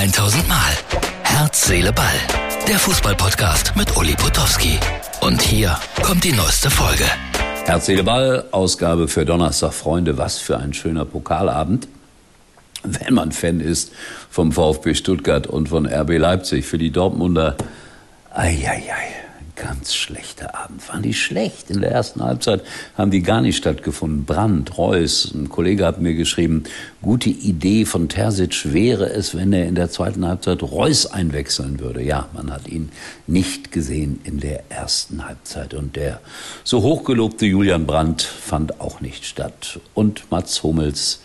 1000 0.00 0.48
Mal. 0.48 0.72
Herz, 1.24 1.66
Seele, 1.66 1.92
Ball. 1.92 2.06
Der 2.66 2.78
Fußballpodcast 2.78 3.76
mit 3.76 3.94
Uli 3.98 4.14
Potowski. 4.14 4.78
Und 5.20 5.42
hier 5.42 5.78
kommt 6.02 6.24
die 6.24 6.32
neueste 6.32 6.70
Folge. 6.70 7.04
Herz, 7.66 7.84
Seele, 7.84 8.02
Ball, 8.02 8.46
Ausgabe 8.50 9.08
für 9.08 9.26
Donnerstag. 9.26 9.74
Freunde, 9.74 10.16
was 10.16 10.38
für 10.38 10.56
ein 10.56 10.72
schöner 10.72 11.04
Pokalabend. 11.04 11.86
Wenn 12.82 13.12
man 13.12 13.30
Fan 13.30 13.60
ist 13.60 13.92
vom 14.30 14.52
VfB 14.52 14.94
Stuttgart 14.94 15.46
und 15.46 15.68
von 15.68 15.84
RB 15.84 16.16
Leipzig. 16.16 16.64
Für 16.64 16.78
die 16.78 16.90
Dortmunder, 16.90 17.56
ei, 18.32 18.56
ei, 18.66 18.82
ei 18.90 19.19
ganz 19.60 19.94
schlechter 19.94 20.58
Abend. 20.58 20.88
Waren 20.88 21.02
die 21.02 21.12
schlecht? 21.12 21.70
In 21.70 21.82
der 21.82 21.90
ersten 21.90 22.22
Halbzeit 22.22 22.62
haben 22.96 23.10
die 23.10 23.22
gar 23.22 23.42
nicht 23.42 23.56
stattgefunden. 23.56 24.24
Brandt, 24.24 24.78
Reus, 24.78 25.32
ein 25.34 25.50
Kollege 25.50 25.84
hat 25.84 26.00
mir 26.00 26.14
geschrieben, 26.14 26.64
gute 27.02 27.28
Idee 27.28 27.84
von 27.84 28.08
Terzic 28.08 28.72
wäre 28.72 29.10
es, 29.10 29.36
wenn 29.36 29.52
er 29.52 29.66
in 29.66 29.74
der 29.74 29.90
zweiten 29.90 30.26
Halbzeit 30.26 30.62
Reus 30.62 31.06
einwechseln 31.06 31.78
würde. 31.78 32.02
Ja, 32.02 32.28
man 32.32 32.50
hat 32.50 32.68
ihn 32.68 32.90
nicht 33.26 33.70
gesehen 33.70 34.20
in 34.24 34.40
der 34.40 34.70
ersten 34.70 35.26
Halbzeit. 35.26 35.74
Und 35.74 35.94
der 35.96 36.20
so 36.64 36.82
hochgelobte 36.82 37.44
Julian 37.44 37.86
Brandt 37.86 38.22
fand 38.22 38.80
auch 38.80 39.02
nicht 39.02 39.26
statt. 39.26 39.78
Und 39.92 40.30
Mats 40.30 40.62
Hummels 40.62 41.20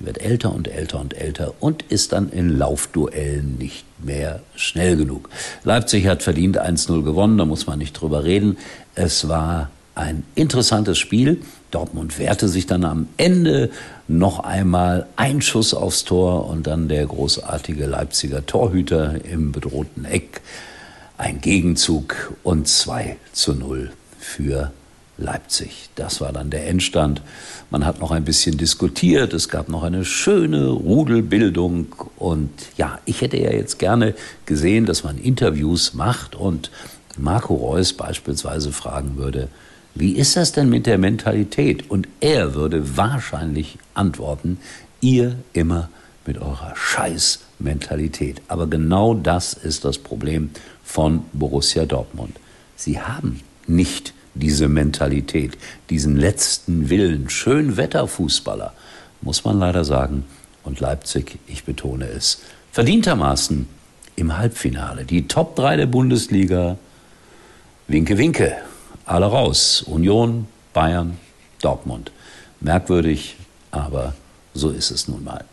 wird 0.00 0.20
älter 0.20 0.52
und 0.54 0.68
älter 0.68 1.00
und 1.00 1.14
älter 1.14 1.54
und 1.60 1.82
ist 1.82 2.12
dann 2.12 2.30
in 2.30 2.58
Laufduellen 2.58 3.56
nicht 3.58 3.84
mehr 4.02 4.40
schnell 4.56 4.96
genug. 4.96 5.28
Leipzig 5.62 6.06
hat 6.06 6.22
verdient 6.22 6.60
1-0 6.60 7.02
gewonnen, 7.02 7.38
da 7.38 7.44
muss 7.44 7.66
man 7.66 7.78
nicht 7.78 7.92
drüber 7.92 8.24
reden. 8.24 8.56
Es 8.94 9.28
war 9.28 9.70
ein 9.94 10.24
interessantes 10.34 10.98
Spiel. 10.98 11.42
Dortmund 11.70 12.18
wehrte 12.18 12.48
sich 12.48 12.66
dann 12.66 12.84
am 12.84 13.08
Ende 13.16 13.70
noch 14.08 14.40
einmal 14.40 15.06
ein 15.16 15.42
Schuss 15.42 15.74
aufs 15.74 16.04
Tor 16.04 16.48
und 16.48 16.66
dann 16.66 16.88
der 16.88 17.06
großartige 17.06 17.86
Leipziger 17.86 18.44
Torhüter 18.44 19.24
im 19.24 19.52
bedrohten 19.52 20.04
Eck. 20.04 20.40
Ein 21.18 21.40
Gegenzug 21.40 22.32
und 22.42 22.66
2 22.66 23.16
zu 23.32 23.54
0 23.54 23.92
für 24.18 24.72
Leipzig. 25.20 25.90
Das 25.94 26.20
war 26.20 26.32
dann 26.32 26.50
der 26.50 26.66
Endstand. 26.66 27.22
Man 27.70 27.86
hat 27.86 28.00
noch 28.00 28.10
ein 28.10 28.24
bisschen 28.24 28.56
diskutiert, 28.56 29.32
es 29.32 29.48
gab 29.48 29.68
noch 29.68 29.82
eine 29.82 30.04
schöne 30.04 30.68
Rudelbildung 30.68 31.94
und 32.16 32.50
ja, 32.76 32.98
ich 33.04 33.20
hätte 33.20 33.36
ja 33.36 33.52
jetzt 33.52 33.78
gerne 33.78 34.14
gesehen, 34.46 34.86
dass 34.86 35.04
man 35.04 35.18
Interviews 35.18 35.94
macht 35.94 36.34
und 36.34 36.70
Marco 37.16 37.54
Reus 37.54 37.92
beispielsweise 37.92 38.72
fragen 38.72 39.16
würde, 39.16 39.48
wie 39.94 40.12
ist 40.12 40.36
das 40.36 40.52
denn 40.52 40.68
mit 40.68 40.86
der 40.86 40.98
Mentalität? 40.98 41.90
Und 41.90 42.08
er 42.20 42.54
würde 42.54 42.96
wahrscheinlich 42.96 43.78
antworten, 43.94 44.58
ihr 45.00 45.36
immer 45.52 45.88
mit 46.26 46.38
eurer 46.38 46.74
Scheißmentalität. 46.76 48.40
Aber 48.48 48.66
genau 48.66 49.14
das 49.14 49.52
ist 49.52 49.84
das 49.84 49.98
Problem 49.98 50.50
von 50.84 51.24
Borussia 51.32 51.86
Dortmund. 51.86 52.36
Sie 52.76 53.00
haben 53.00 53.40
nicht 53.66 54.14
diese 54.40 54.68
Mentalität, 54.68 55.56
diesen 55.88 56.16
letzten 56.16 56.90
Willen, 56.90 57.30
Schönwetterfußballer, 57.30 58.72
muss 59.22 59.44
man 59.44 59.58
leider 59.58 59.84
sagen. 59.84 60.24
Und 60.64 60.80
Leipzig, 60.80 61.38
ich 61.46 61.64
betone 61.64 62.06
es, 62.06 62.42
verdientermaßen 62.72 63.68
im 64.16 64.36
Halbfinale. 64.36 65.04
Die 65.04 65.28
Top 65.28 65.56
3 65.56 65.76
der 65.76 65.86
Bundesliga, 65.86 66.76
Winke, 67.88 68.18
Winke, 68.18 68.56
alle 69.06 69.26
raus. 69.26 69.82
Union, 69.82 70.46
Bayern, 70.72 71.16
Dortmund. 71.62 72.12
Merkwürdig, 72.60 73.36
aber 73.70 74.14
so 74.54 74.70
ist 74.70 74.90
es 74.90 75.08
nun 75.08 75.24
mal. 75.24 75.44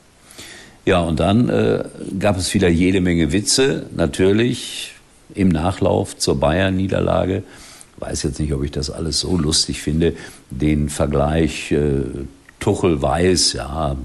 Ja, 0.85 1.01
und 1.01 1.19
dann 1.19 1.49
äh, 1.49 1.83
gab 2.19 2.37
es 2.37 2.53
wieder 2.53 2.69
jede 2.69 3.01
Menge 3.01 3.31
Witze, 3.31 3.87
natürlich 3.95 4.93
im 5.33 5.49
Nachlauf 5.49 6.17
zur 6.17 6.39
Bayern-Niederlage 6.39 7.43
weiß 7.97 8.23
jetzt 8.23 8.39
nicht, 8.39 8.53
ob 8.53 8.63
ich 8.63 8.71
das 8.71 8.89
alles 8.89 9.19
so 9.19 9.37
lustig 9.37 9.81
finde. 9.81 10.15
Den 10.49 10.89
Vergleich 10.89 11.71
äh, 11.71 12.03
Tuchel 12.59 13.01
weiß, 13.01 13.53
ja, 13.53 13.95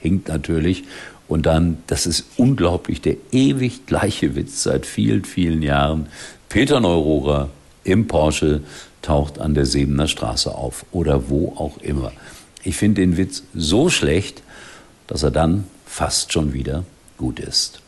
hinkt 0.00 0.28
natürlich. 0.28 0.84
Und 1.28 1.46
dann, 1.46 1.78
das 1.86 2.06
ist 2.06 2.24
unglaublich, 2.36 3.00
der 3.00 3.16
ewig 3.32 3.86
gleiche 3.86 4.36
Witz 4.36 4.62
seit 4.62 4.86
vielen, 4.86 5.24
vielen 5.24 5.62
Jahren. 5.62 6.06
Peter 6.48 6.80
Neururer 6.80 7.50
im 7.84 8.06
Porsche 8.06 8.62
taucht 9.02 9.38
an 9.38 9.54
der 9.54 9.66
Sebener 9.66 10.08
Straße 10.08 10.54
auf 10.54 10.84
oder 10.92 11.28
wo 11.28 11.54
auch 11.56 11.78
immer. 11.78 12.12
Ich 12.62 12.76
finde 12.76 13.00
den 13.00 13.16
Witz 13.16 13.44
so 13.54 13.88
schlecht, 13.88 14.42
dass 15.06 15.22
er 15.22 15.30
dann 15.30 15.64
fast 15.84 16.32
schon 16.32 16.52
wieder 16.52 16.84
gut 17.16 17.38
ist. 17.38 17.80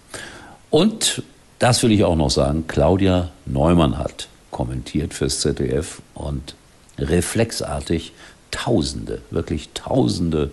Und 0.71 1.23
das 1.59 1.83
will 1.83 1.93
ich 1.93 2.05
auch 2.05 2.17
noch 2.17 2.31
sagen, 2.31 2.65
Claudia 2.69 3.31
Neumann 3.47 3.99
hat 3.99 4.29
kommentiert 4.59 5.15
fürs 5.15 5.39
ZDF 5.39 6.03
und 6.15 6.57
reflexartig 6.99 8.13
Tausende, 8.51 9.23
wirklich 9.31 9.69
Tausende 9.73 10.51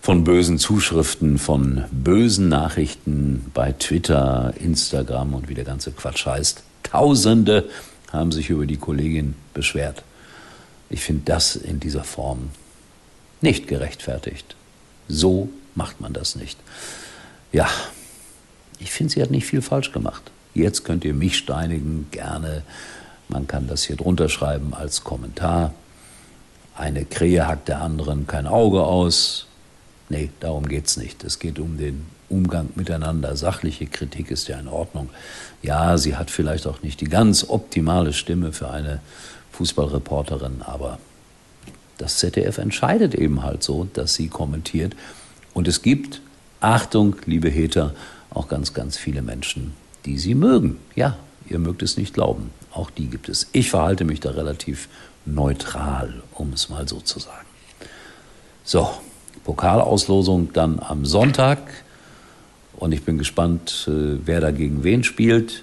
von 0.00 0.24
bösen 0.24 0.58
Zuschriften, 0.58 1.36
von 1.36 1.84
bösen 1.90 2.48
Nachrichten 2.48 3.50
bei 3.52 3.72
Twitter, 3.72 4.54
Instagram 4.58 5.34
und 5.34 5.50
wie 5.50 5.54
der 5.54 5.66
ganze 5.66 5.92
Quatsch 5.92 6.24
heißt. 6.24 6.62
Tausende 6.84 7.68
haben 8.10 8.32
sich 8.32 8.48
über 8.48 8.64
die 8.64 8.78
Kollegin 8.78 9.34
beschwert. 9.52 10.04
Ich 10.88 11.02
finde 11.02 11.22
das 11.26 11.54
in 11.54 11.80
dieser 11.80 12.04
Form 12.04 12.48
nicht 13.42 13.68
gerechtfertigt. 13.68 14.56
So 15.08 15.50
macht 15.74 16.00
man 16.00 16.14
das 16.14 16.34
nicht. 16.34 16.58
Ja, 17.52 17.68
ich 18.78 18.90
finde, 18.90 19.12
sie 19.12 19.20
hat 19.20 19.30
nicht 19.30 19.44
viel 19.44 19.60
falsch 19.60 19.92
gemacht. 19.92 20.30
Jetzt 20.54 20.84
könnt 20.84 21.04
ihr 21.04 21.14
mich 21.14 21.36
steinigen, 21.36 22.06
gerne. 22.10 22.62
Man 23.32 23.46
kann 23.46 23.66
das 23.66 23.84
hier 23.84 23.96
drunter 23.96 24.28
schreiben 24.28 24.74
als 24.74 25.04
Kommentar. 25.04 25.72
Eine 26.76 27.06
Krähe 27.06 27.46
hackt 27.46 27.68
der 27.68 27.80
anderen 27.80 28.26
kein 28.26 28.46
Auge 28.46 28.82
aus. 28.82 29.46
Nee, 30.10 30.28
darum 30.40 30.68
geht 30.68 30.86
es 30.86 30.98
nicht. 30.98 31.24
Es 31.24 31.38
geht 31.38 31.58
um 31.58 31.78
den 31.78 32.06
Umgang 32.28 32.68
miteinander. 32.74 33.34
Sachliche 33.34 33.86
Kritik 33.86 34.30
ist 34.30 34.48
ja 34.48 34.58
in 34.58 34.68
Ordnung. 34.68 35.08
Ja, 35.62 35.96
sie 35.96 36.16
hat 36.16 36.30
vielleicht 36.30 36.66
auch 36.66 36.82
nicht 36.82 37.00
die 37.00 37.08
ganz 37.08 37.48
optimale 37.48 38.12
Stimme 38.12 38.52
für 38.52 38.70
eine 38.70 39.00
Fußballreporterin, 39.52 40.60
aber 40.60 40.98
das 41.96 42.18
ZDF 42.18 42.58
entscheidet 42.58 43.14
eben 43.14 43.42
halt 43.42 43.62
so, 43.62 43.88
dass 43.94 44.14
sie 44.14 44.28
kommentiert. 44.28 44.94
Und 45.54 45.68
es 45.68 45.80
gibt, 45.80 46.20
Achtung, 46.60 47.16
liebe 47.24 47.48
Heter, 47.48 47.94
auch 48.28 48.48
ganz, 48.48 48.74
ganz 48.74 48.98
viele 48.98 49.22
Menschen, 49.22 49.72
die 50.04 50.18
sie 50.18 50.34
mögen. 50.34 50.76
Ja, 50.94 51.16
ihr 51.48 51.58
mögt 51.58 51.82
es 51.82 51.96
nicht 51.96 52.12
glauben. 52.12 52.50
Auch 52.72 52.90
die 52.90 53.06
gibt 53.06 53.28
es. 53.28 53.48
Ich 53.52 53.70
verhalte 53.70 54.04
mich 54.04 54.20
da 54.20 54.30
relativ 54.30 54.88
neutral, 55.24 56.22
um 56.34 56.52
es 56.52 56.68
mal 56.68 56.88
so 56.88 57.00
zu 57.00 57.18
sagen. 57.18 57.46
So, 58.64 58.90
Pokalauslosung 59.44 60.52
dann 60.52 60.80
am 60.80 61.04
Sonntag. 61.04 61.58
Und 62.76 62.92
ich 62.92 63.04
bin 63.04 63.18
gespannt, 63.18 63.88
äh, 63.88 64.18
wer 64.24 64.40
da 64.40 64.50
gegen 64.50 64.84
wen 64.84 65.04
spielt. 65.04 65.62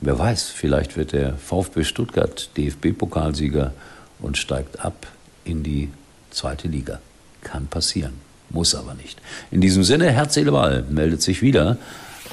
Wer 0.00 0.18
weiß, 0.18 0.50
vielleicht 0.50 0.96
wird 0.96 1.12
der 1.12 1.36
VfB 1.36 1.84
Stuttgart 1.84 2.50
DFB-Pokalsieger 2.56 3.72
und 4.20 4.38
steigt 4.38 4.84
ab 4.84 5.06
in 5.44 5.62
die 5.62 5.90
zweite 6.30 6.68
Liga. 6.68 7.00
Kann 7.42 7.66
passieren, 7.66 8.14
muss 8.50 8.74
aber 8.74 8.94
nicht. 8.94 9.20
In 9.50 9.60
diesem 9.60 9.82
Sinne, 9.82 10.10
Herz, 10.12 10.36
Ball 10.36 10.84
meldet 10.88 11.22
sich 11.22 11.42
wieder, 11.42 11.78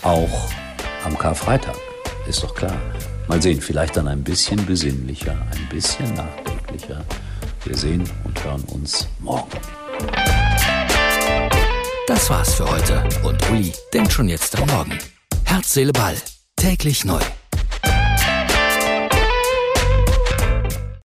auch 0.03 0.50
am 1.03 1.17
Karfreitag. 1.17 1.78
Ist 2.28 2.44
doch 2.44 2.53
klar. 2.53 2.78
Mal 3.28 3.41
sehen, 3.41 3.59
vielleicht 3.59 3.97
dann 3.97 4.08
ein 4.08 4.24
bisschen 4.24 4.63
besinnlicher, 4.66 5.31
ein 5.52 5.69
bisschen 5.69 6.13
nachdenklicher. 6.13 7.03
Wir 7.63 7.75
sehen 7.75 8.03
und 8.24 8.44
hören 8.44 8.63
uns 8.66 9.08
morgen. 9.19 9.59
Das 12.08 12.29
war's 12.29 12.53
für 12.53 12.70
heute 12.70 13.03
und 13.23 13.49
Uli 13.49 13.73
denkt 13.94 14.14
schon 14.14 14.29
jetzt 14.29 14.55
am 14.59 14.67
Morgen. 14.70 14.99
Herz, 15.44 15.73
Seele, 15.73 15.91
Ball. 15.91 16.16
Täglich 16.55 17.03
neu. 17.03 17.22